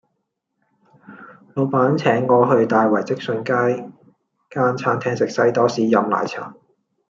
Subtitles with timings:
[1.53, 3.91] 老闆請我去大圍積信街
[4.49, 6.55] 間餐廳食西多士飲奶茶